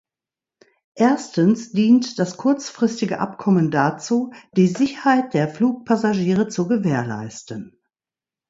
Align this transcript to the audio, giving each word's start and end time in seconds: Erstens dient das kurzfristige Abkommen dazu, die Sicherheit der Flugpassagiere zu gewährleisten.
Erstens 0.97 1.73
dient 1.73 2.17
das 2.17 2.35
kurzfristige 2.37 3.19
Abkommen 3.19 3.69
dazu, 3.69 4.33
die 4.57 4.65
Sicherheit 4.65 5.35
der 5.35 5.47
Flugpassagiere 5.47 6.47
zu 6.47 6.67
gewährleisten. 6.67 7.79